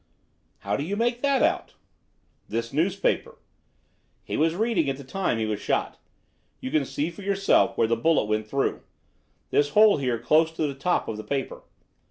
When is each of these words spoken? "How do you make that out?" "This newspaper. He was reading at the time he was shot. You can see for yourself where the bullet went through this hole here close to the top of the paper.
"How 0.61 0.75
do 0.75 0.83
you 0.83 0.95
make 0.97 1.21
that 1.21 1.43
out?" 1.43 1.75
"This 2.49 2.73
newspaper. 2.73 3.37
He 4.23 4.35
was 4.35 4.55
reading 4.55 4.89
at 4.89 4.97
the 4.97 5.03
time 5.03 5.37
he 5.37 5.45
was 5.45 5.59
shot. 5.59 5.99
You 6.59 6.71
can 6.71 6.85
see 6.85 7.11
for 7.11 7.21
yourself 7.21 7.77
where 7.77 7.85
the 7.85 7.95
bullet 7.95 8.25
went 8.25 8.47
through 8.47 8.81
this 9.51 9.69
hole 9.77 9.97
here 9.97 10.17
close 10.17 10.51
to 10.53 10.65
the 10.65 10.73
top 10.73 11.07
of 11.07 11.17
the 11.17 11.23
paper. 11.23 11.61